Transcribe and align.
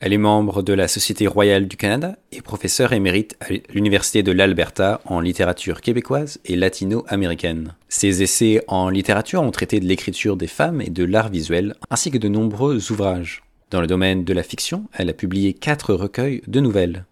Elle 0.00 0.12
est 0.12 0.18
membre 0.18 0.62
de 0.62 0.72
la 0.72 0.86
Société 0.86 1.26
royale 1.26 1.66
du 1.66 1.76
Canada 1.76 2.16
et 2.30 2.40
professeure 2.40 2.92
émérite 2.92 3.36
à 3.40 3.46
l'Université 3.74 4.22
de 4.22 4.30
l'Alberta 4.30 5.00
en 5.04 5.18
littérature 5.18 5.80
québécoise 5.80 6.38
et 6.44 6.54
latino-américaine. 6.54 7.74
Ses 7.88 8.22
essais 8.22 8.62
en 8.68 8.90
littérature 8.90 9.42
ont 9.42 9.50
traité 9.50 9.80
de 9.80 9.86
l'écriture 9.86 10.36
des 10.36 10.46
femmes 10.46 10.80
et 10.80 10.90
de 10.90 11.02
l'art 11.02 11.30
visuel, 11.30 11.74
ainsi 11.90 12.12
que 12.12 12.18
de 12.18 12.28
nombreux 12.28 12.92
ouvrages. 12.92 13.42
Dans 13.72 13.80
le 13.80 13.88
domaine 13.88 14.22
de 14.24 14.32
la 14.32 14.44
fiction, 14.44 14.84
elle 14.92 15.10
a 15.10 15.14
publié 15.14 15.52
quatre 15.52 15.92
recueils 15.92 16.42
de 16.46 16.60
nouvelles. 16.60 17.04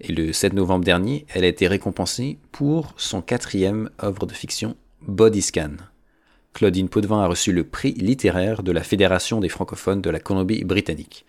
Et 0.00 0.12
le 0.12 0.32
7 0.32 0.52
novembre 0.52 0.84
dernier, 0.84 1.26
elle 1.32 1.44
a 1.44 1.48
été 1.48 1.68
récompensée 1.68 2.38
pour 2.50 2.92
son 2.96 3.22
quatrième 3.22 3.88
œuvre 4.02 4.26
de 4.26 4.32
fiction, 4.32 4.74
Bodyscan. 5.02 5.76
Claudine 6.54 6.88
Potvin 6.88 7.22
a 7.22 7.28
reçu 7.28 7.52
le 7.52 7.62
prix 7.62 7.92
littéraire 7.92 8.64
de 8.64 8.72
la 8.72 8.82
Fédération 8.82 9.38
des 9.38 9.48
francophones 9.48 10.02
de 10.02 10.10
la 10.10 10.18
Colombie-Britannique. 10.18 11.24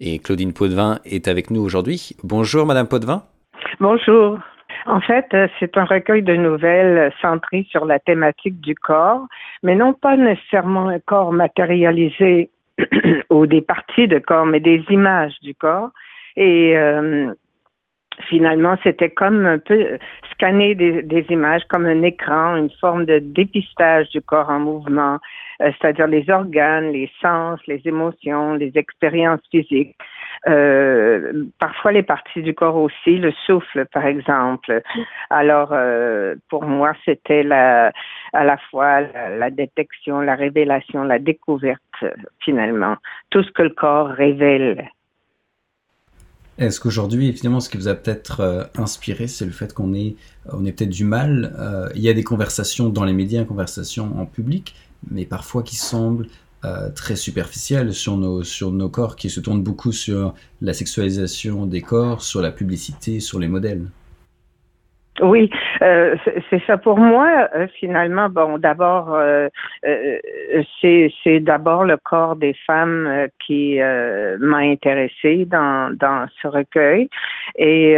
Et 0.00 0.18
Claudine 0.18 0.54
Potvin 0.54 0.98
est 1.04 1.28
avec 1.28 1.50
nous 1.50 1.60
aujourd'hui. 1.60 2.16
Bonjour 2.24 2.64
Madame 2.64 2.88
Potvin. 2.88 3.22
Bonjour. 3.80 4.38
En 4.86 5.00
fait, 5.00 5.26
euh, 5.34 5.46
c'est 5.58 5.76
un 5.76 5.84
recueil 5.84 6.22
de 6.22 6.34
nouvelles 6.34 7.12
centré 7.20 7.66
sur 7.70 7.84
la 7.84 7.98
thématique 7.98 8.60
du 8.60 8.74
corps, 8.74 9.26
mais 9.62 9.74
non 9.74 9.92
pas 9.92 10.16
nécessairement 10.16 10.88
un 10.88 11.00
corps 11.00 11.32
matérialisé 11.32 12.50
ou 13.30 13.46
des 13.46 13.60
parties 13.60 14.08
de 14.08 14.18
corps, 14.18 14.46
mais 14.46 14.60
des 14.60 14.82
images 14.88 15.38
du 15.42 15.54
corps. 15.54 15.90
Et 16.36 16.78
euh, 16.78 17.34
finalement, 18.28 18.76
c'était 18.82 19.10
comme 19.10 19.46
un 19.46 19.58
peu 19.58 19.98
scanner 20.32 20.74
des, 20.74 21.26
images 21.30 21.62
comme 21.68 21.86
un 21.86 22.02
écran, 22.02 22.56
une 22.56 22.70
forme 22.80 23.04
de 23.04 23.18
dépistage 23.18 24.08
du 24.10 24.20
corps 24.20 24.48
en 24.48 24.60
mouvement, 24.60 25.18
euh, 25.62 25.70
c'est-à-dire 25.78 26.06
les 26.06 26.28
organes, 26.30 26.90
les 26.92 27.10
sens, 27.20 27.60
les 27.66 27.80
émotions, 27.84 28.54
les 28.54 28.72
expériences 28.76 29.40
physiques. 29.50 29.96
Euh, 30.48 31.44
parfois 31.58 31.92
les 31.92 32.02
parties 32.02 32.40
du 32.40 32.54
corps 32.54 32.76
aussi, 32.76 33.18
le 33.18 33.32
souffle 33.46 33.84
par 33.92 34.06
exemple. 34.06 34.80
Alors 35.28 35.70
euh, 35.72 36.34
pour 36.48 36.64
moi 36.64 36.94
c'était 37.04 37.42
la, 37.42 37.92
à 38.32 38.44
la 38.44 38.56
fois 38.70 39.02
la, 39.02 39.50
détection, 39.50 40.20
la 40.20 40.36
révélation, 40.36 41.04
la 41.04 41.18
découverte 41.18 41.82
finalement, 42.42 42.96
tout 43.28 43.42
ce 43.42 43.50
que 43.50 43.62
le 43.62 43.70
corps 43.70 44.08
révèle. 44.08 44.88
Est-ce 46.60 46.78
qu'aujourd'hui, 46.78 47.26
évidemment, 47.26 47.58
ce 47.60 47.70
qui 47.70 47.78
vous 47.78 47.88
a 47.88 47.94
peut-être 47.94 48.40
euh, 48.40 48.64
inspiré, 48.76 49.28
c'est 49.28 49.46
le 49.46 49.50
fait 49.50 49.72
qu'on 49.72 49.94
ait, 49.94 50.16
on 50.52 50.66
ait 50.66 50.72
peut-être 50.72 50.90
du 50.90 51.04
mal. 51.04 51.56
Euh, 51.58 51.88
il 51.94 52.02
y 52.02 52.08
a 52.10 52.12
des 52.12 52.22
conversations 52.22 52.90
dans 52.90 53.04
les 53.04 53.14
médias, 53.14 53.40
des 53.40 53.46
conversations 53.46 54.20
en 54.20 54.26
public, 54.26 54.74
mais 55.10 55.24
parfois 55.24 55.62
qui 55.62 55.76
semblent 55.76 56.26
euh, 56.66 56.90
très 56.90 57.16
superficielles 57.16 57.94
sur 57.94 58.18
nos, 58.18 58.42
sur 58.42 58.72
nos 58.72 58.90
corps, 58.90 59.16
qui 59.16 59.30
se 59.30 59.40
tournent 59.40 59.62
beaucoup 59.62 59.90
sur 59.90 60.34
la 60.60 60.74
sexualisation 60.74 61.64
des 61.64 61.80
corps, 61.80 62.22
sur 62.22 62.42
la 62.42 62.52
publicité, 62.52 63.20
sur 63.20 63.38
les 63.38 63.48
modèles. 63.48 63.88
Oui, 65.22 65.50
euh, 65.82 66.16
c'est 66.48 66.62
ça 66.66 66.78
pour 66.78 66.98
moi. 66.98 67.48
Euh, 67.54 67.66
finalement, 67.78 68.28
bon, 68.28 68.58
d'abord, 68.58 69.14
euh, 69.14 69.48
c'est 70.80 71.40
d'abord 71.40 71.84
le 71.84 71.96
corps 71.96 72.36
des 72.36 72.54
femmes 72.66 73.28
qui 73.44 73.78
m'a 74.38 74.58
intéressée 74.58 75.44
dans 75.46 75.96
dans 75.96 76.26
ce 76.40 76.48
recueil 76.48 77.08
et 77.56 77.96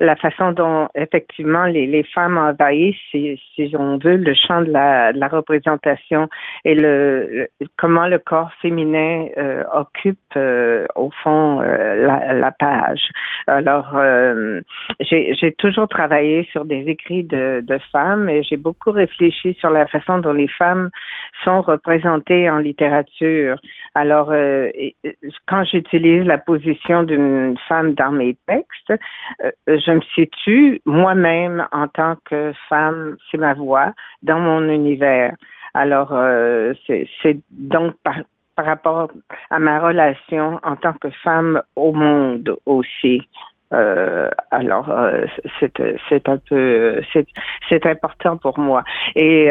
la 0.00 0.16
façon 0.16 0.52
dont 0.52 0.88
effectivement 0.94 1.64
les, 1.66 1.86
les 1.86 2.02
femmes 2.02 2.38
envahissent, 2.38 2.96
si, 3.10 3.40
si 3.54 3.74
on 3.78 3.98
veut, 3.98 4.16
le 4.16 4.34
champ 4.34 4.62
de 4.62 4.70
la, 4.70 5.12
de 5.12 5.18
la 5.18 5.28
représentation 5.28 6.28
et 6.64 6.74
le, 6.74 7.48
comment 7.76 8.06
le 8.06 8.18
corps 8.18 8.50
féminin 8.62 9.26
euh, 9.36 9.62
occupe 9.74 10.18
euh, 10.36 10.86
au 10.94 11.10
fond 11.22 11.60
euh, 11.60 12.06
la, 12.06 12.32
la, 12.32 12.50
page. 12.50 13.08
Alors, 13.46 13.94
j'ai 15.00 15.54
toujours 15.58 15.88
travaillé 15.88 16.48
sur 16.50 16.64
des 16.64 16.84
écrits 16.88 17.24
de, 17.24 17.62
de 17.62 17.78
femmes 17.92 18.28
et 18.28 18.42
j'ai 18.42 18.56
beaucoup 18.56 18.90
réfléchi 18.90 19.54
sur 19.60 19.70
la 19.70 19.86
façon 19.86 20.18
dont 20.18 20.32
les 20.32 20.48
femmes 20.48 20.90
sont 21.44 21.60
représentées 21.62 22.50
en 22.50 22.58
littérature. 22.58 23.56
Alors, 23.94 24.32
quand 25.46 25.64
j'utilise 25.64 26.24
la 26.24 26.38
position 26.38 27.02
d'une 27.02 27.56
femme 27.68 27.94
dans 27.94 28.12
mes 28.12 28.36
textes, 28.46 28.92
je 29.66 29.89
je 29.90 29.96
me 29.96 30.00
situe 30.14 30.80
moi-même 30.84 31.66
en 31.72 31.88
tant 31.88 32.16
que 32.24 32.52
femme, 32.68 33.16
c'est 33.30 33.38
ma 33.38 33.54
voix, 33.54 33.92
dans 34.22 34.38
mon 34.38 34.68
univers. 34.68 35.34
Alors, 35.74 36.10
euh, 36.12 36.74
c'est 36.86 37.38
donc 37.50 37.94
par, 38.02 38.16
rapport 38.56 39.10
à 39.48 39.58
ma 39.58 39.80
relation 39.80 40.60
en 40.62 40.76
tant 40.76 40.92
que 40.92 41.08
femme 41.24 41.62
au 41.76 41.92
monde 41.92 42.56
aussi. 42.66 43.26
Euh, 43.72 44.28
alors, 44.50 44.90
euh, 44.90 45.24
c'est 45.60 46.28
un 46.28 46.36
peu, 46.36 47.00
c'est 47.68 47.86
important 47.86 48.36
pour 48.36 48.58
moi. 48.58 48.84
Et 49.14 49.50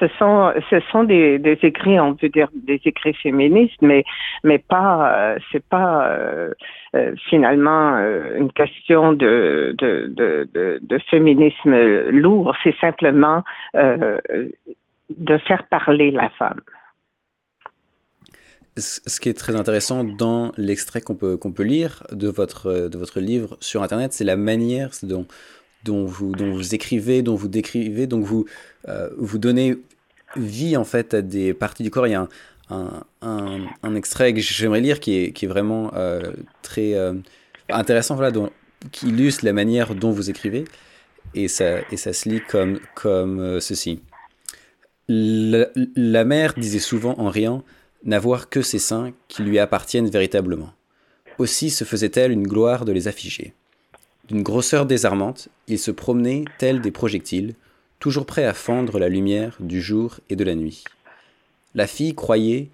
ce 0.00 0.80
sont 0.90 1.04
des, 1.04 1.58
écrits 1.62 1.98
on 1.98 2.14
peut 2.14 2.28
dire 2.28 2.48
des 2.54 2.80
écrits 2.84 3.14
féministes 3.14 3.80
mais 3.82 4.04
mais 4.44 4.58
pas 4.58 5.12
euh, 5.12 5.38
c'est 5.50 5.64
pas 5.64 6.08
euh, 6.08 6.52
euh, 6.94 7.14
finalement 7.28 7.98
une 8.36 8.52
question 8.52 9.12
de 9.12 9.74
de, 9.78 10.06
de, 10.08 10.78
de 10.82 10.98
féminisme 11.10 11.74
lourd. 12.10 12.54
C'est 12.62 12.76
simplement 12.80 13.42
de 13.74 15.38
faire 15.38 15.66
parler 15.68 16.10
la 16.10 16.30
femme. 16.30 16.60
Ce 18.76 19.20
qui 19.20 19.28
est 19.28 19.38
très 19.38 19.54
intéressant 19.54 20.02
dans 20.02 20.52
l'extrait 20.56 21.02
qu'on 21.02 21.14
peut, 21.14 21.36
qu'on 21.36 21.52
peut 21.52 21.62
lire 21.62 22.04
de 22.10 22.28
votre, 22.28 22.88
de 22.88 22.96
votre 22.96 23.20
livre 23.20 23.58
sur 23.60 23.82
Internet, 23.82 24.14
c'est 24.14 24.24
la 24.24 24.36
manière 24.36 24.90
dont, 25.02 25.26
dont 25.84 26.04
vous, 26.04 26.74
écrivez, 26.74 27.22
dont 27.22 27.34
vous 27.34 27.48
décrivez, 27.48 28.06
donc 28.06 28.24
vous, 28.24 28.46
euh, 28.88 29.10
vous 29.16 29.38
donnez 29.38 29.76
vie 30.36 30.76
en 30.76 30.84
fait 30.84 31.14
à 31.14 31.22
des 31.22 31.54
parties 31.54 31.82
du 31.82 31.90
corps. 31.90 32.06
Il 32.06 32.12
y 32.12 32.14
a 32.14 32.28
un, 33.20 33.94
extrait 33.94 34.32
que 34.32 34.40
j'aimerais 34.40 34.80
lire 34.80 35.00
qui 35.00 35.16
est, 35.16 35.32
qui 35.32 35.44
est 35.44 35.48
vraiment 35.48 35.92
euh, 35.94 36.32
très 36.62 36.94
euh, 36.94 37.14
intéressant, 37.68 38.14
voilà, 38.14 38.32
qui 38.92 39.08
illustre 39.08 39.44
la 39.44 39.52
manière 39.52 39.94
dont 39.94 40.10
vous 40.10 40.30
écrivez. 40.30 40.64
Et 41.34 41.48
ça, 41.48 41.80
et 41.90 41.96
ça 41.96 42.12
se 42.12 42.28
lit 42.28 42.40
comme, 42.48 42.80
comme 42.94 43.60
ceci. 43.60 44.00
La, 45.08 45.66
la 45.96 46.24
mère 46.24 46.54
disait 46.54 46.78
souvent 46.78 47.14
en 47.18 47.28
riant 47.28 47.64
n'avoir 48.04 48.48
que 48.48 48.62
ses 48.62 48.78
seins 48.78 49.12
qui 49.28 49.42
lui 49.42 49.58
appartiennent 49.58 50.08
véritablement. 50.08 50.72
Aussi 51.38 51.70
se 51.70 51.84
faisait-elle 51.84 52.32
une 52.32 52.46
gloire 52.46 52.84
de 52.84 52.92
les 52.92 53.08
afficher. 53.08 53.54
D'une 54.28 54.42
grosseur 54.42 54.86
désarmante, 54.86 55.48
ils 55.66 55.78
se 55.78 55.90
promenaient 55.90 56.44
tels 56.58 56.80
des 56.80 56.92
projectiles, 56.92 57.54
toujours 57.98 58.26
prêts 58.26 58.44
à 58.44 58.54
fendre 58.54 58.98
la 58.98 59.08
lumière 59.08 59.56
du 59.60 59.82
jour 59.82 60.20
et 60.30 60.36
de 60.36 60.44
la 60.44 60.54
nuit. 60.54 60.84
La 61.74 61.86
fille 61.86 62.14
croyait 62.14 62.70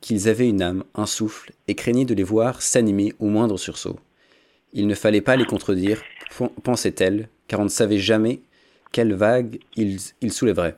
qu'ils 0.00 0.28
avaient 0.28 0.48
une 0.48 0.62
âme, 0.62 0.84
un 0.94 1.06
souffle, 1.06 1.52
et 1.68 1.74
craignait 1.74 2.04
de 2.04 2.14
les 2.14 2.22
voir 2.22 2.62
s'animer 2.62 3.12
au 3.18 3.26
moindre 3.26 3.58
sursaut. 3.58 3.98
Il 4.72 4.86
ne 4.86 4.94
fallait 4.94 5.20
pas 5.20 5.36
les 5.36 5.44
contredire, 5.44 6.02
pensait-elle, 6.62 7.28
car 7.48 7.60
on 7.60 7.64
ne 7.64 7.68
savait 7.68 7.98
jamais 7.98 8.40
quelle 8.92 9.14
vague 9.14 9.58
ils, 9.76 10.00
soulèveraient. 10.32 10.76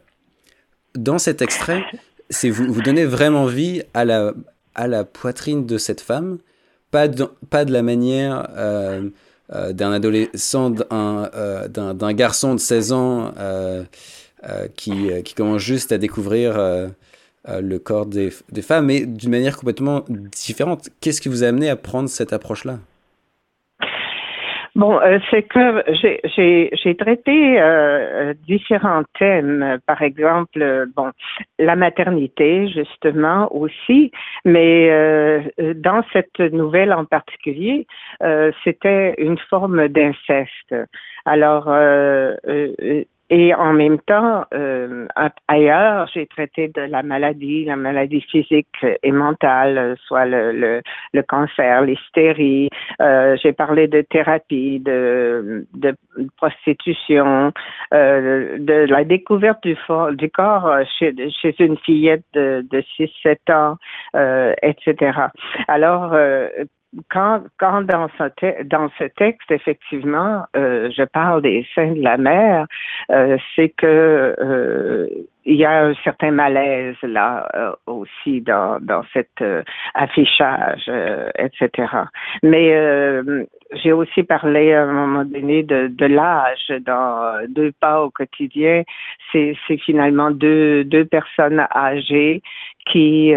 Dans 0.94 1.18
cet 1.18 1.42
extrait, 1.42 1.84
c'est 2.30 2.50
vous, 2.50 2.72
vous 2.72 2.82
donnez 2.82 3.04
vraiment 3.04 3.46
vie 3.46 3.82
à 3.94 4.04
la, 4.04 5.04
poitrine 5.04 5.66
de 5.66 5.78
cette 5.78 6.00
femme, 6.00 6.38
pas 6.90 7.08
de, 7.08 7.72
la 7.72 7.82
manière 7.82 8.48
euh, 8.56 9.08
d'un 9.50 9.92
adolescent, 9.92 10.74
euh, 10.92 11.68
d'un 11.68 12.12
garçon 12.12 12.54
de 12.54 12.60
16 12.60 12.92
ans 12.92 13.34
euh, 13.38 13.84
qui, 14.76 15.10
qui, 15.24 15.34
commence 15.34 15.60
juste 15.62 15.92
à 15.92 15.98
découvrir 15.98 16.58
le 17.48 17.78
corps 17.78 18.06
des, 18.06 18.32
des 18.50 18.62
femmes, 18.62 18.86
mais 18.86 19.06
d'une 19.06 19.30
manière 19.30 19.56
complètement 19.56 20.04
différente. 20.08 20.88
Qu'est-ce 21.00 21.20
qui 21.20 21.28
vous 21.28 21.44
a 21.44 21.48
amené 21.48 21.68
à 21.68 21.76
prendre 21.76 22.08
cette 22.08 22.32
approche-là? 22.32 22.78
Bon, 24.74 24.98
euh, 24.98 25.18
c'est 25.30 25.42
que 25.42 25.84
j'ai 25.94 26.96
traité 26.96 27.60
euh, 27.60 28.32
différents 28.46 29.02
thèmes, 29.18 29.78
par 29.86 30.00
exemple, 30.00 30.86
bon, 30.96 31.10
la 31.58 31.76
maternité 31.76 32.68
justement 32.68 33.54
aussi, 33.54 34.10
mais 34.46 34.88
euh, 34.90 35.42
dans 35.76 36.02
cette 36.14 36.40
nouvelle 36.40 36.94
en 36.94 37.04
particulier, 37.04 37.86
c'était 38.64 39.14
une 39.18 39.38
forme 39.50 39.88
d'inceste. 39.88 40.74
Alors, 41.26 41.68
et 43.34 43.54
en 43.54 43.72
même 43.72 43.98
temps, 44.00 44.44
euh, 44.52 45.06
ailleurs, 45.48 46.06
j'ai 46.12 46.26
traité 46.26 46.68
de 46.68 46.82
la 46.82 47.02
maladie, 47.02 47.64
la 47.64 47.76
maladie 47.76 48.20
physique 48.20 48.84
et 49.02 49.10
mentale, 49.10 49.96
soit 50.06 50.26
le, 50.26 50.82
le, 51.14 51.22
cancer, 51.22 51.80
l'hystérie. 51.80 52.68
Euh, 53.00 53.34
j'ai 53.42 53.54
parlé 53.54 53.88
de 53.88 54.02
thérapie, 54.02 54.80
de, 54.80 55.66
de 55.72 55.96
prostitution, 56.36 57.54
euh, 57.94 58.58
de 58.58 58.84
la 58.90 59.02
découverte 59.04 59.62
du, 59.62 59.78
du 60.12 60.30
corps 60.30 60.70
chez, 60.98 61.14
chez 61.30 61.54
une 61.58 61.78
fillette 61.78 62.26
de, 62.34 62.66
de 62.70 62.84
6-7 62.98 63.50
ans, 63.50 63.76
etc. 64.62 65.18
Alors, 65.68 66.14
quand, 67.10 67.42
quand 67.58 67.82
dans, 67.82 68.08
ce 68.18 68.62
dans 68.64 68.90
ce 68.98 69.04
texte, 69.04 69.50
effectivement, 69.50 70.44
euh, 70.56 70.90
je 70.94 71.02
parle 71.04 71.42
des 71.42 71.66
seins 71.74 71.92
de 71.92 72.02
la 72.02 72.16
mer, 72.18 72.66
euh, 73.12 73.36
c'est 73.54 73.68
que 73.68 73.86
euh, 74.38 75.06
il 75.44 75.56
y 75.56 75.64
a 75.64 75.86
un 75.86 75.94
certain 76.04 76.30
malaise 76.30 76.96
là 77.02 77.48
euh, 77.54 77.72
aussi 77.86 78.40
dans, 78.40 78.78
dans 78.80 79.02
cet 79.12 79.42
affichage, 79.94 80.88
etc. 81.36 81.88
Mais 82.42 82.70
j'ai 83.72 83.92
aussi 83.92 84.22
parlé 84.22 84.72
à 84.72 84.84
un 84.84 84.92
moment 84.92 85.24
donné 85.24 85.62
de, 85.64 86.06
l'âge 86.06 86.72
dans 86.86 87.44
deux 87.48 87.72
pas 87.72 88.02
au 88.02 88.10
quotidien. 88.10 88.84
C'est 89.32 89.56
finalement 89.84 90.30
deux, 90.30 90.84
deux 90.84 91.04
personnes 91.04 91.66
âgées 91.74 92.40
qui, 92.90 93.32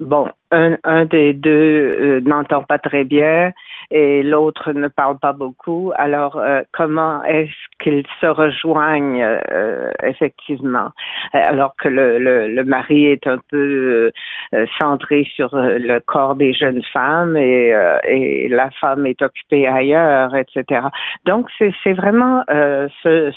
bon, 0.00 0.28
un, 0.50 0.76
un 0.84 1.04
des 1.04 1.32
deux 1.32 2.20
n'entend 2.20 2.62
pas 2.62 2.78
très 2.78 3.04
bien 3.04 3.52
et 3.90 4.22
l'autre 4.22 4.72
ne 4.72 4.88
parle 4.88 5.18
pas 5.18 5.32
beaucoup. 5.32 5.92
Alors, 5.96 6.40
comment 6.72 7.22
est-ce 7.24 7.50
qu'ils 7.82 8.04
se 8.20 8.26
rejoignent 8.26 9.24
effectivement? 10.02 10.90
Euh, 11.34 11.38
alors 11.38 11.74
que 11.76 11.88
le, 11.88 12.18
le, 12.18 12.64
mari 12.64 13.06
est 13.06 13.26
un 13.26 13.38
peu 13.50 14.10
euh, 14.54 14.66
centré 14.80 15.26
sur 15.34 15.54
euh, 15.54 15.78
le 15.78 16.00
corps 16.00 16.34
des 16.34 16.52
jeunes 16.52 16.82
femmes 16.92 17.36
et, 17.36 17.74
et 18.08 18.48
la 18.48 18.70
femme 18.80 19.06
est 19.06 19.22
occupée 19.22 19.66
ailleurs, 19.66 20.34
etc. 20.34 20.88
Donc 21.24 21.48
c'est 21.58 21.92
vraiment 21.92 22.42
ce, 22.48 23.32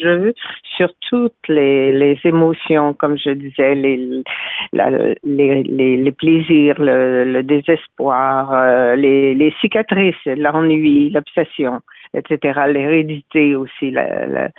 jeu 0.00 0.34
sur 0.76 0.90
toutes 1.08 1.32
les, 1.48 1.92
les 1.92 2.18
émotions, 2.24 2.94
comme 2.94 3.18
je 3.18 3.30
disais, 3.30 3.74
les, 3.96 6.12
plaisirs, 6.12 6.76
le, 6.78 7.42
désespoir, 7.42 8.96
les, 8.96 9.34
les 9.34 9.54
cicatrices, 9.60 10.24
l'ennui, 10.26 11.10
l'obsession 11.10 11.80
etc. 12.14 12.60
L'hérédité 12.68 13.56
aussi, 13.56 13.90
la, 13.90 14.50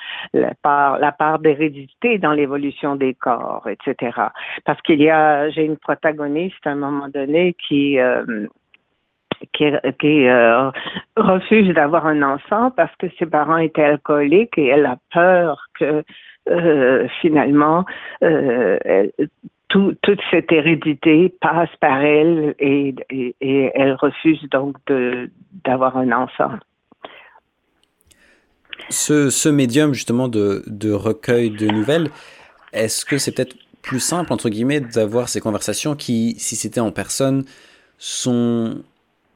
part, 0.62 1.40
d'hérédité 1.40 2.18
dans 2.18 2.34
l'évolution 2.34 2.96
des 2.96 3.14
corps, 3.14 3.68
etc. 3.68 4.18
Parce 4.66 4.82
qu'il 4.82 5.02
y 5.02 5.10
a, 5.10 5.50
j'ai 5.50 5.66
une 5.66 5.78
protagoniste 5.78 6.66
à 6.66 6.72
un 6.72 6.76
moment 6.76 7.10
donné 7.10 7.56
qui 7.68 8.00
euh, 8.00 8.48
euh, 9.62 10.72
refuse 11.18 11.74
d'avoir 11.74 12.06
un 12.06 12.22
enfant 12.24 12.72
parce 12.72 12.96
que 12.98 13.08
ses 13.18 13.26
parents 13.26 13.58
étaient 13.58 13.84
alcooliques 13.84 14.58
et 14.58 14.68
elle 14.68 14.86
a 14.86 14.98
peur 15.12 15.66
que 15.80 16.04
euh, 16.50 17.08
finalement 17.22 17.86
tout, 19.70 19.96
toute 20.02 20.20
cette 20.32 20.52
hérédité 20.52 21.34
passe 21.40 21.70
par 21.80 22.02
elle 22.02 22.56
et, 22.60 22.96
elle 23.40 23.94
refuse 23.94 24.42
donc 24.52 24.76
d'avoir 25.64 25.96
un 25.96 26.12
enfant. 26.12 26.52
Ce, 28.90 29.50
médium 29.50 29.94
justement 29.94 30.28
de, 30.28 30.92
recueil 30.92 31.52
de 31.52 31.68
nouvelles, 31.68 32.10
est-ce 32.74 33.06
que 33.06 33.18
c'est 33.18 33.32
peut-être 33.32 33.56
plus 33.82 34.00
simple, 34.00 34.34
entre 34.34 34.50
guillemets, 34.50 34.82
d'avoir 34.82 35.30
ces 35.30 35.40
conversations 35.40 35.96
qui, 35.96 36.36
si 36.38 36.56
c'était 36.56 36.80
en 36.80 36.92
personne, 36.92 37.46
sont 37.98 38.84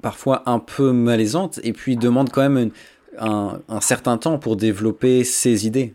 parfois 0.02 0.44
un 0.48 0.60
peu 0.60 0.92
malaisantes 0.92 1.60
et 1.64 1.72
puis 1.72 1.96
demandent 1.96 2.32
quand 2.32 2.50
même 2.50 2.72
un, 3.20 3.60
certain 3.80 4.18
temps 4.18 4.40
pour 4.40 4.56
développer 4.56 5.24
ces 5.24 5.68
idées? 5.68 5.94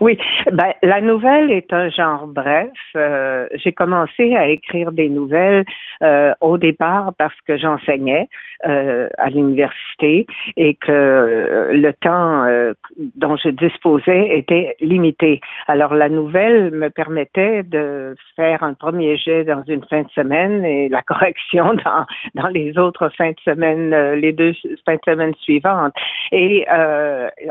Oui, 0.00 0.18
ben, 0.50 0.72
la 0.82 1.00
nouvelle 1.00 1.50
est 1.50 1.72
un 1.72 1.88
genre 1.88 2.26
bref. 2.26 2.70
Euh, 2.96 3.46
j'ai 3.54 3.72
commencé 3.72 4.34
à 4.34 4.48
écrire 4.48 4.92
des 4.92 5.08
nouvelles 5.08 5.64
euh, 6.02 6.32
au 6.40 6.58
départ 6.58 7.12
parce 7.18 7.38
que 7.46 7.56
j'enseignais 7.56 8.28
euh, 8.66 9.08
à 9.18 9.30
l'université 9.30 10.26
et 10.56 10.74
que 10.74 11.70
le 11.72 11.92
temps 11.94 12.46
dont 13.16 13.36
je 13.36 13.48
disposais 13.50 14.38
était 14.38 14.76
limité. 14.80 15.40
Alors 15.68 15.94
la 15.94 16.08
nouvelle 16.08 16.70
me 16.70 16.88
permettait 16.88 17.62
de 17.62 18.14
faire 18.36 18.62
un 18.62 18.74
premier 18.74 19.16
jet 19.16 19.44
dans 19.44 19.62
une 19.66 19.84
fin 19.84 20.02
de 20.02 20.10
semaine 20.10 20.64
et 20.64 20.88
la 20.88 21.02
correction 21.06 21.74
dans, 21.74 22.06
dans 22.34 22.48
les 22.48 22.78
autres 22.78 23.10
fins 23.16 23.30
de 23.30 23.40
semaine, 23.44 24.14
les 24.14 24.32
deux 24.32 24.52
fins 24.84 24.94
de 24.94 25.00
semaine 25.04 25.34
suivantes. 25.40 25.94
Et 26.30 26.66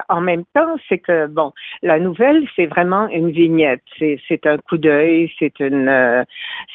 en 0.09 0.21
même 0.21 0.43
temps, 0.53 0.75
c'est 0.87 0.99
que 0.99 1.27
bon, 1.27 1.51
la 1.81 1.99
nouvelle 1.99 2.30
c'est 2.55 2.65
vraiment 2.65 3.07
une 3.09 3.31
vignette. 3.31 3.81
C'est 3.97 4.45
un 4.45 4.57
coup 4.57 4.77
d'œil, 4.77 5.31
c'est 5.39 5.59
une, 5.59 5.87
euh, 5.87 6.23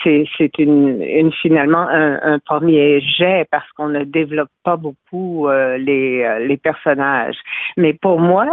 c'est 0.03 0.59
une, 0.59 1.33
finalement 1.43 1.87
un, 1.89 2.39
premier 2.41 3.01
jet 3.01 3.47
parce 3.51 3.71
qu'on 3.73 3.89
ne 3.89 4.05
développe 4.05 4.51
pas 4.65 4.77
beaucoup 4.77 5.49
euh, 5.49 5.79
les, 5.79 6.23
euh, 6.23 6.39
les 6.41 6.57
personnages. 6.57 7.37
Mais 7.77 7.93
pour 7.95 8.21
moi, 8.21 8.47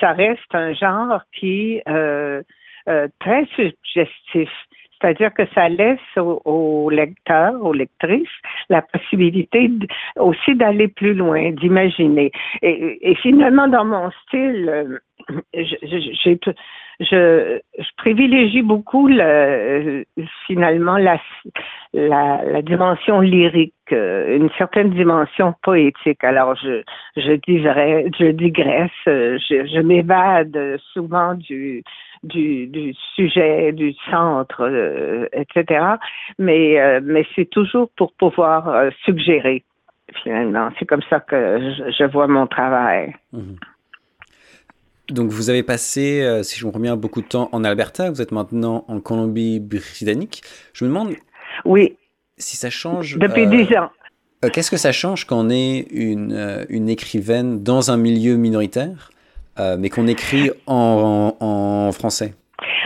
ça 0.00 0.12
reste 0.12 0.54
un 0.54 0.72
genre 0.72 1.20
qui 1.32 1.80
très 3.20 3.46
suggestif. 3.56 4.50
C'est-à-dire 5.04 5.34
que 5.34 5.42
ça 5.54 5.68
laisse 5.68 5.98
aux, 6.16 6.88
lecteurs, 6.88 7.62
aux 7.62 7.74
lectrices, 7.74 8.26
la 8.70 8.80
possibilité 8.80 9.70
aussi 10.16 10.54
d'aller 10.54 10.88
plus 10.88 11.12
loin, 11.12 11.50
d'imaginer. 11.50 12.32
Et, 12.62 13.14
finalement, 13.20 13.68
dans 13.68 13.84
mon 13.84 14.10
style, 14.22 15.00
j'ai 15.54 16.38
je, 17.00 17.60
je 17.78 17.88
privilégie 17.96 18.62
beaucoup 18.62 19.08
le, 19.08 20.04
finalement 20.46 20.96
la, 20.96 21.20
la, 21.92 22.44
la, 22.44 22.62
dimension 22.62 23.20
lyrique, 23.20 23.74
euh, 23.92 24.36
une 24.36 24.50
certaine 24.58 24.90
dimension 24.90 25.54
poétique. 25.62 26.22
Alors 26.22 26.54
je, 26.56 26.82
je 27.16 27.32
dirais, 27.32 28.06
je 28.18 28.26
digresse, 28.30 28.90
je, 29.06 29.66
je 29.72 29.80
m'évade 29.80 30.78
souvent 30.92 31.34
du, 31.34 31.82
du, 32.22 32.66
du, 32.68 32.94
sujet, 33.14 33.72
du 33.72 33.94
centre, 34.10 34.62
euh, 34.62 35.26
etc. 35.32 35.84
Mais, 36.38 36.80
euh, 36.80 37.00
mais 37.02 37.26
c'est 37.34 37.50
toujours 37.50 37.90
pour 37.96 38.12
pouvoir 38.12 38.92
suggérer, 39.04 39.64
finalement. 40.22 40.68
C'est 40.78 40.86
comme 40.86 41.02
ça 41.10 41.20
que 41.20 41.72
je, 41.98 42.04
vois 42.04 42.28
mon 42.28 42.46
travail. 42.46 43.14
Mmh. 43.32 43.54
Donc 45.10 45.30
vous 45.30 45.50
avez 45.50 45.62
passé, 45.62 46.22
euh, 46.22 46.42
si 46.42 46.58
je 46.58 46.64
comprends 46.64 46.80
bien, 46.80 46.96
beaucoup 46.96 47.20
de 47.20 47.26
temps 47.26 47.50
en 47.52 47.62
Alberta, 47.62 48.10
vous 48.10 48.22
êtes 48.22 48.32
maintenant 48.32 48.84
en 48.88 49.00
Colombie-Britannique. 49.00 50.42
Je 50.72 50.84
me 50.84 50.88
demande 50.88 51.14
oui. 51.64 51.96
si 52.38 52.56
ça 52.56 52.70
change. 52.70 53.18
Depuis 53.18 53.46
dix 53.46 53.76
ans. 53.76 53.90
Euh, 54.44 54.48
qu'est-ce 54.48 54.70
que 54.70 54.76
ça 54.78 54.92
change 54.92 55.26
quand 55.26 55.38
on 55.38 55.50
est 55.50 55.86
une, 55.90 56.32
euh, 56.32 56.64
une 56.70 56.88
écrivaine 56.88 57.62
dans 57.62 57.90
un 57.90 57.96
milieu 57.96 58.36
minoritaire, 58.36 59.10
mais 59.78 59.88
qu'on 59.88 60.06
écrit 60.08 60.50
en, 60.66 61.36
en, 61.38 61.92
français? 61.92 62.34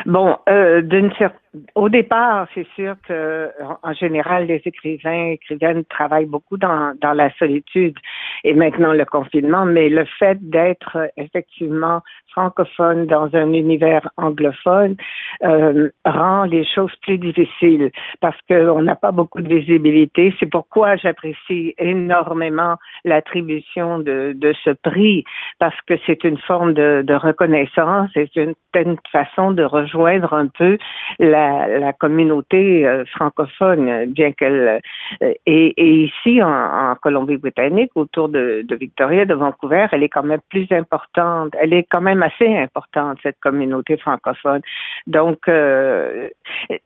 Bon, 0.05 0.37
d'une 0.47 1.11
certaine 1.19 1.39
au 1.75 1.89
départ, 1.89 2.47
c'est 2.55 2.67
sûr 2.75 2.95
que 3.07 3.51
en 3.83 3.93
général, 3.93 4.47
les 4.47 4.63
écrivains, 4.65 5.33
écrivaines 5.33 5.85
travaillent 5.85 6.27
beaucoup 6.27 6.57
dans, 6.57 6.95
dans 7.01 7.13
la 7.13 7.31
solitude 7.37 7.97
et 8.45 8.55
maintenant 8.55 8.93
le 8.93 9.05
confinement, 9.05 9.65
mais 9.65 9.89
le 9.89 10.05
fait 10.19 10.39
d'être 10.41 11.11
effectivement 11.17 12.03
francophone 12.39 13.07
dans 13.07 13.29
un 13.35 13.53
univers 13.53 14.09
anglophone 14.17 14.97
euh, 15.43 15.89
rend 16.05 16.45
les 16.45 16.65
choses 16.65 16.95
plus 17.03 17.19
difficiles 17.19 17.91
parce 18.21 18.37
qu'on 18.49 18.83
n'a 18.83 18.95
pas 18.95 19.13
beaucoup 19.13 19.41
de 19.41 19.49
visibilité. 19.49 20.35
C'est 20.39 20.51
pourquoi 20.51 20.97
j'apprécie 20.97 21.75
énormément 21.79 22.77
l'attribution 23.05 23.99
de, 23.99 24.35
de 24.37 24.55
ce 24.65 24.71
prix 24.71 25.25
parce 25.59 25.81
que 25.87 25.95
c'est 26.07 26.23
une 26.25 26.39
forme 26.39 26.75
de, 26.75 27.03
de 27.05 27.15
reconnaissance 27.15 28.11
et 28.15 28.29
c'est 28.33 28.43
une, 28.43 28.55
une 28.75 28.97
façon 29.11 29.51
de 29.51 29.65
rejoindre 29.65 30.33
un 30.33 30.47
peu 30.47 30.79
la 31.19 31.48
la, 31.79 31.93
communauté 31.93 32.87
euh, 32.87 33.05
francophone, 33.07 34.07
bien 34.07 34.33
qu'elle 34.33 34.81
euh, 35.23 35.33
et, 35.47 36.05
ici 36.05 36.43
en, 36.43 36.95
Colombie-Britannique, 37.03 37.91
autour 37.95 38.29
de, 38.29 38.65
Victoria, 38.79 39.25
de 39.25 39.35
Vancouver, 39.35 39.87
elle 39.93 40.03
est 40.03 40.09
quand 40.09 40.23
même 40.23 40.41
plus 40.51 40.67
importante. 40.71 41.55
Elle 41.61 41.73
est 41.73 41.87
quand 41.89 42.01
même 42.01 42.23
assez 42.23 42.57
importante 42.57 43.19
cette 43.23 43.39
communauté 43.41 43.97
francophone. 43.97 44.61
Donc, 45.07 45.49
euh, 45.49 46.29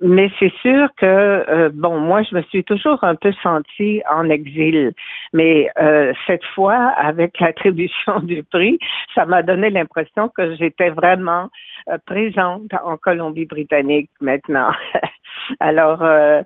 mais 0.01 0.31
c'est 0.39 0.53
sûr 0.63 0.89
que 0.97 1.69
bon, 1.71 1.99
moi 1.99 2.23
je 2.23 2.35
me 2.35 2.43
suis 2.43 2.65
toujours 2.65 3.03
un 3.05 3.15
peu 3.15 3.33
sentie 3.43 4.03
en 4.11 4.29
exil, 4.29 4.93
mais 5.33 5.69
cette 6.27 6.45
fois 6.55 6.93
avec 6.97 7.39
l'attribution 7.41 8.21
du 8.23 8.43
prix, 8.43 8.79
ça 9.15 9.27
m'a 9.27 9.43
donné 9.43 9.71
l'impression 9.71 10.29
que 10.29 10.55
j'étais 10.57 10.91
vraiment 10.91 11.49
présente 12.07 12.73
en 12.85 12.97
Colombie-Britannique 12.97 14.11
Alors, 15.61 16.03
euh, 16.03 16.43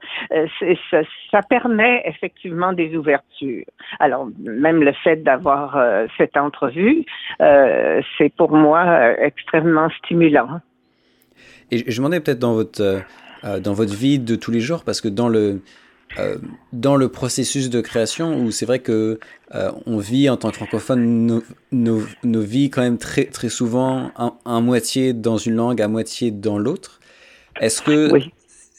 ça, 1.31 1.43
permet 1.43 2.03
effectivement 2.07 2.73
des 2.73 2.97
ouvertures. 2.97 3.65
Alors, 3.99 4.29
même 4.39 4.83
le 4.83 4.93
fait 4.93 5.17
d'avoir 5.23 5.77
euh, 5.77 6.07
cette 6.17 6.37
entrevue, 6.37 7.05
euh, 7.41 8.01
c'est 8.17 8.33
pour 8.35 8.53
moi 8.53 9.13
extrêmement 9.21 9.89
stimulant. 10.03 10.61
Et 11.71 11.91
je, 11.91 11.97
demandais 11.97 12.21
peut-être 12.21 12.39
dans 12.39 12.55
votre 12.55 13.03
dans 13.61 13.75
votre 13.75 13.95
vie 13.95 14.19
de 14.19 14.35
tous 14.35 14.51
les 14.51 14.61
jours, 14.61 14.83
parce 14.85 15.01
que 15.01 15.09
dans 15.09 15.29
le 15.29 15.61
dans 16.73 16.97
le 16.97 17.09
processus 17.09 17.69
de 17.69 17.81
création 17.81 18.39
où 18.39 18.51
c'est 18.51 18.67
vrai 18.67 18.79
que 18.79 19.19
on 19.53 19.99
vit 19.99 20.31
en 20.31 20.37
tant 20.37 20.51
que 20.51 20.57
francophone 20.57 21.43
nos, 21.73 22.03
nos, 22.25 22.41
vies 22.41 22.71
quand 22.71 22.83
même 22.83 22.99
très 22.99 23.25
très 23.25 23.49
souvent 23.49 24.11
à, 24.45 24.61
moitié 24.61 25.13
dans 25.13 25.37
une 25.37 25.55
langue, 25.55 25.83
à 25.83 25.89
moitié 25.89 26.31
dans 26.31 26.59
l'autre. 26.59 27.01
Est-ce 27.61 27.83
que 27.83 28.11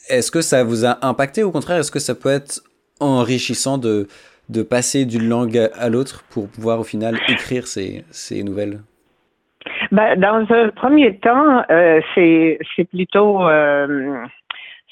est-ce 0.08 0.30
que 0.30 0.40
ça 0.40 0.64
vous 0.64 0.86
a 0.86 0.98
impacté 1.06 1.42
au 1.42 1.50
contraire 1.50 1.78
Est-ce 1.78 1.90
que 1.90 1.98
ça 1.98 2.14
peut 2.14 2.30
être 2.30 2.62
enrichissant 3.00 3.78
de 3.78 4.08
de 4.48 4.62
passer 4.62 5.04
d'une 5.04 5.28
langue 5.28 5.70
à 5.74 5.88
l'autre 5.88 6.24
pour 6.30 6.48
pouvoir 6.48 6.80
au 6.80 6.84
final 6.84 7.18
écrire 7.28 7.66
ces, 7.66 8.04
ces 8.10 8.42
nouvelles? 8.42 8.80
Ben, 9.92 10.18
Dans 10.18 10.46
un 10.50 10.68
premier 10.70 11.16
temps, 11.18 11.64
euh, 11.70 12.00
c'est 12.14 12.84
plutôt 12.90 13.46
euh, 13.46 14.24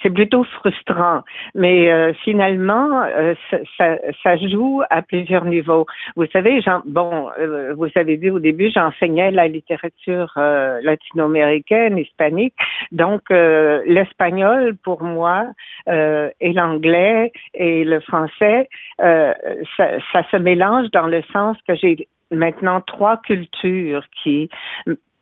c'est 0.07 0.13
plutôt 0.13 0.45
frustrant. 0.45 1.23
Mais 1.55 1.91
euh, 1.91 2.13
finalement, 2.25 3.03
euh, 3.03 3.35
ça, 3.77 3.97
ça, 4.23 4.37
joue 4.37 4.83
à 4.89 5.03
plusieurs 5.03 5.45
niveaux. 5.45 5.87
Vous 6.15 6.27
savez, 6.33 6.61
bon, 6.85 7.29
euh, 7.39 7.75
vous 7.77 7.89
avez 7.97 8.17
vu 8.17 8.31
au 8.31 8.39
début, 8.39 8.71
j'enseignais 8.73 9.33
la 9.33 9.49
littérature 9.49 10.33
latino-américaine, 10.37 11.99
hispanique. 11.99 12.55
Donc, 12.93 13.23
l'espagnol, 13.31 14.77
pour 14.77 15.03
moi, 15.03 15.47
et 15.89 16.53
l'anglais 16.53 17.33
et 17.55 17.85
le 17.85 18.01
français, 18.01 18.69
ça, 18.99 19.89
ça 20.13 20.23
se 20.31 20.37
mélange 20.37 20.91
dans 20.93 21.07
le 21.07 21.23
sens 21.33 21.57
que 21.67 21.75
j'ai 21.75 22.09
maintenant 22.31 22.81
trois 22.81 23.17
cultures 23.19 24.05
qui 24.23 24.49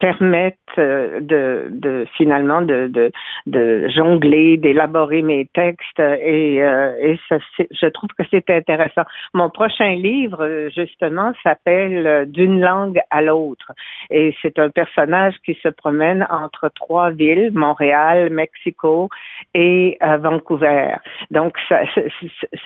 permettent 0.00 0.58
euh, 0.78 1.20
de, 1.20 1.68
de 1.70 2.06
finalement 2.16 2.62
de, 2.62 2.88
de, 2.88 3.12
de 3.46 3.88
jongler, 3.88 4.56
d'élaborer 4.56 5.22
mes 5.22 5.46
textes 5.46 6.00
et, 6.00 6.62
euh, 6.62 6.92
et 7.00 7.18
ça, 7.28 7.38
je 7.58 7.86
trouve 7.86 8.10
que 8.18 8.24
c'est 8.30 8.48
intéressant. 8.50 9.02
Mon 9.34 9.50
prochain 9.50 9.94
livre, 9.94 10.68
justement, 10.74 11.32
s'appelle 11.42 12.28
D'une 12.30 12.60
langue 12.60 13.00
à 13.10 13.22
l'autre 13.22 13.72
et 14.10 14.34
c'est 14.42 14.58
un 14.58 14.70
personnage 14.70 15.34
qui 15.44 15.54
se 15.62 15.68
promène 15.68 16.26
entre 16.30 16.70
trois 16.74 17.10
villes, 17.10 17.50
Montréal, 17.52 18.30
Mexico 18.30 19.08
et 19.54 19.96
euh, 20.02 20.16
Vancouver. 20.16 20.94
Donc, 21.30 21.56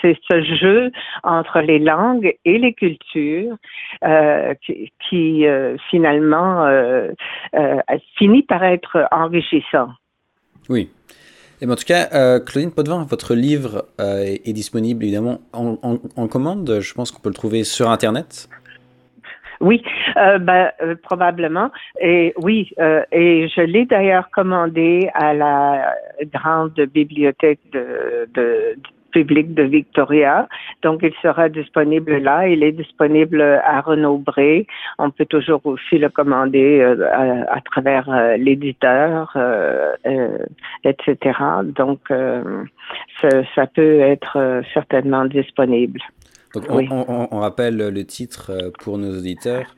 c'est 0.02 0.16
ce 0.30 0.42
jeu 0.42 0.90
entre 1.22 1.60
les 1.60 1.78
langues 1.78 2.34
et 2.44 2.58
les 2.58 2.72
cultures 2.72 3.56
qui, 4.62 4.92
qui 5.08 5.44
finalement 5.90 6.66
euh, 7.54 7.76
finit 8.16 8.42
par 8.42 8.62
être 8.64 9.06
enrichissant. 9.10 9.90
Oui. 10.68 10.90
Et 11.60 11.66
en 11.66 11.74
tout 11.74 11.84
cas, 11.84 12.08
euh, 12.12 12.38
Claudine 12.38 12.72
Potvin, 12.72 13.04
votre 13.04 13.34
livre 13.34 13.86
euh, 14.00 14.36
est 14.44 14.52
disponible 14.52 15.02
évidemment 15.04 15.40
en, 15.52 16.28
commande. 16.28 16.78
Je 16.80 16.94
pense 16.94 17.10
qu'on 17.10 17.20
peut 17.20 17.30
le 17.30 17.34
trouver 17.34 17.64
sur 17.64 17.90
Internet. 17.90 18.48
Oui, 19.60 19.82
ben, 20.14 20.70
probablement. 21.02 21.72
Et 22.00 22.32
oui, 22.36 22.70
et 23.10 23.48
je 23.48 23.60
l'ai 23.62 23.86
d'ailleurs 23.86 24.30
commandé 24.30 25.10
à 25.14 25.34
la 25.34 25.96
grande 26.32 26.78
bibliothèque 26.94 27.58
de, 27.72 28.28
de, 28.34 28.76
public 29.10 29.54
de 29.54 29.62
Victoria. 29.62 30.48
Donc, 30.82 31.00
il 31.02 31.12
sera 31.22 31.48
disponible 31.48 32.18
là. 32.18 32.48
Il 32.48 32.62
est 32.62 32.72
disponible 32.72 33.40
à 33.42 33.80
Renaud-Bré. 33.80 34.66
On 34.98 35.10
peut 35.10 35.26
toujours 35.26 35.60
aussi 35.64 35.98
le 35.98 36.08
commander 36.08 36.80
euh, 36.80 37.44
à, 37.48 37.60
travers 37.60 38.08
euh, 38.10 38.36
l'éditeur, 38.36 39.32
euh, 39.36 39.94
etc. 40.84 41.38
Donc, 41.64 42.00
ça, 43.20 43.66
peut 43.66 44.00
être 44.00 44.62
certainement 44.72 45.24
disponible. 45.24 46.00
Donc, 46.54 46.64
on, 46.70 47.38
rappelle 47.38 47.76
le 47.76 48.04
titre 48.04 48.72
pour 48.80 48.98
nos 48.98 49.18
auditeurs. 49.18 49.74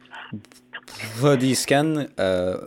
Body 1.23 1.55
Scan, 1.55 2.07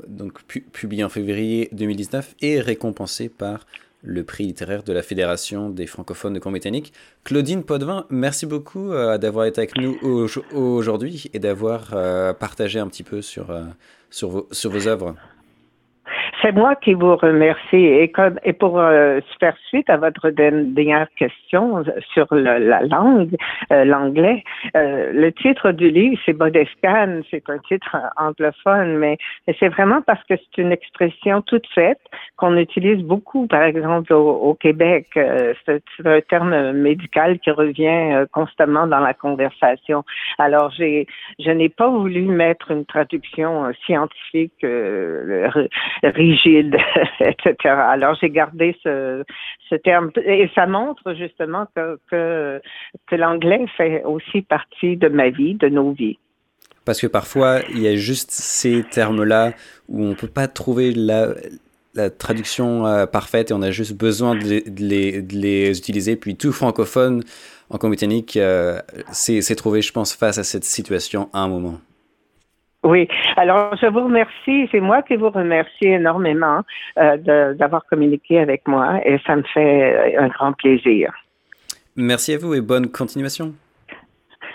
donc 0.07 0.43
publié 0.71 1.03
en 1.03 1.09
février 1.09 1.69
2019 1.73 2.35
et 2.41 2.59
récompensé 2.59 3.29
par 3.29 3.65
le 4.03 4.23
prix 4.23 4.45
littéraire 4.45 4.83
de 4.83 4.93
la 4.93 5.01
Fédération 5.01 5.69
des 5.69 5.87
francophones 5.87 6.33
de 6.33 6.39
Combétanique. 6.39 6.93
Claudine 7.23 7.63
Potvin, 7.63 8.05
merci 8.09 8.45
beaucoup 8.45 8.91
euh, 8.91 9.17
d'avoir 9.17 9.45
été 9.45 9.61
avec 9.61 9.77
nous 9.77 9.97
aujourd'hui 10.53 11.29
et 11.33 11.39
d'avoir 11.39 11.91
euh, 11.93 12.33
partagé 12.33 12.79
un 12.79 12.87
petit 12.87 13.03
peu 13.03 13.21
sur, 13.21 13.49
euh, 13.49 13.63
sur, 14.11 14.29
vos, 14.29 14.47
sur 14.51 14.71
vos 14.71 14.87
œuvres. 14.87 15.15
C'est 16.43 16.51
moi 16.51 16.75
qui 16.75 16.93
vous 16.93 17.15
remercie. 17.15 17.85
Et, 17.85 18.11
comme, 18.11 18.37
et 18.43 18.51
pour 18.51 18.77
euh, 18.77 19.21
faire 19.39 19.55
suite 19.69 19.89
à 19.89 19.95
votre 19.95 20.29
dernière 20.29 21.07
question 21.15 21.85
sur 22.13 22.27
la 22.35 22.81
langue, 22.81 23.33
euh, 23.71 23.85
l'anglais, 23.85 24.43
euh, 24.75 25.13
le 25.13 25.31
titre 25.31 25.71
du 25.71 25.89
livre, 25.89 26.19
c'est 26.25 26.33
Bodescan, 26.33 27.21
c'est 27.31 27.49
un 27.49 27.59
titre 27.59 27.95
anglophone, 28.17 28.97
mais, 28.97 29.17
c'est 29.57 29.69
vraiment 29.69 30.01
parce 30.01 30.21
que 30.25 30.33
c'est 30.35 30.61
une 30.61 30.73
expression 30.73 31.41
toute 31.43 31.65
faite 31.73 32.01
qu'on 32.35 32.57
utilise 32.57 33.01
beaucoup, 33.03 33.47
par 33.47 33.63
exemple, 33.63 34.11
au, 34.13 34.53
Québec. 34.55 35.07
c'est 35.13 35.81
un 36.05 36.21
terme 36.21 36.73
médical 36.73 37.39
qui 37.39 37.51
revient 37.51 38.25
constamment 38.31 38.85
dans 38.87 38.99
la 38.99 39.13
conversation. 39.13 40.03
Alors, 40.37 40.71
j'ai, 40.71 41.07
je 41.39 41.51
n'ai 41.51 41.69
pas 41.69 41.87
voulu 41.87 42.23
mettre 42.23 42.71
une 42.71 42.85
traduction 42.85 43.71
scientifique 43.85 44.65
rigide, 46.33 46.75
etc. 47.19 47.55
Alors 47.65 48.15
j'ai 48.19 48.29
gardé 48.29 48.75
ce, 48.83 49.23
terme 49.83 50.11
et 50.23 50.49
ça 50.53 50.67
montre 50.67 51.13
justement 51.15 51.67
que, 51.75 52.61
l'anglais 53.11 53.65
fait 53.77 54.03
aussi 54.03 54.41
partie 54.41 54.97
de 54.97 55.07
ma 55.07 55.29
vie, 55.29 55.55
de 55.55 55.69
nos 55.69 55.91
vies. 55.91 56.17
Parce 56.85 56.99
que 56.99 57.07
parfois, 57.07 57.59
il 57.69 57.79
y 57.79 57.87
a 57.87 57.95
juste 57.95 58.31
ces 58.31 58.83
termes-là 58.83 59.53
où 59.87 60.03
on 60.03 60.09
ne 60.09 60.13
peut 60.15 60.27
pas 60.27 60.47
trouver 60.47 60.93
la, 60.93 61.29
traduction 62.17 62.87
euh, 62.87 63.05
parfaite 63.05 63.51
et 63.51 63.53
on 63.53 63.61
a 63.61 63.69
juste 63.69 63.95
besoin 63.95 64.35
de, 64.35 64.43
les, 64.43 65.21
de 65.21 65.35
les, 65.35 65.77
utiliser. 65.77 66.15
Puis 66.15 66.35
tout 66.35 66.51
francophone 66.51 67.23
en 67.69 67.77
Britannique 67.77 68.35
euh, 68.35 68.79
s'est 69.11 69.55
trouvé, 69.55 69.81
je 69.81 69.91
pense, 69.91 70.13
face 70.13 70.37
à 70.37 70.43
cette 70.43 70.65
situation 70.65 71.29
à 71.33 71.39
un 71.39 71.47
moment. 71.47 71.79
Oui, 72.83 73.07
alors 73.37 73.75
je 73.77 73.87
vous 73.87 74.03
remercie, 74.03 74.67
c'est 74.71 74.81
moi 74.81 75.01
qui 75.03 75.15
vous 75.15 75.29
remercie 75.29 75.85
énormément 75.85 76.61
euh, 76.97 77.53
d'avoir 77.53 77.85
communiqué 77.85 78.39
avec 78.39 78.67
moi 78.67 78.99
et 79.05 79.19
ça 79.25 79.37
me 79.37 79.43
fait 79.43 80.17
un 80.17 80.27
grand 80.27 80.53
plaisir. 80.53 81.13
Merci 81.95 82.33
à 82.33 82.37
vous 82.37 82.53
et 82.53 82.61
bonne 82.61 82.91
continuation. 82.91 83.53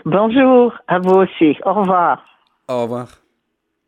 Bonjour, 0.05 0.75
à 0.89 0.99
vous 0.99 1.15
aussi. 1.15 1.57
Au 1.65 1.73
revoir. 1.73 2.23
Au 2.69 2.83
revoir. 2.83 3.28